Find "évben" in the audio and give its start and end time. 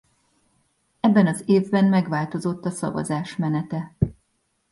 1.45-1.85